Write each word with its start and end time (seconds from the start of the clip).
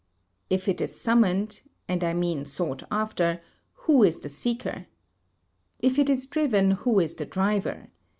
If 0.49 0.67
it 0.67 0.81
is 0.81 0.99
summoned, 0.99 1.61
and 1.87 2.03
I 2.03 2.15
mean 2.15 2.43
sought 2.45 2.81
after, 2.89 3.39
who 3.85 4.01
is 4.01 4.17
the 4.19 4.29
seeker? 4.29 4.87
If 5.77 5.99
it 5.99 6.09
is 6.09 6.25
driven, 6.25 6.71
who 6.71 6.99
is 6.99 7.13
the 7.13 7.25
driver? 7.27 7.91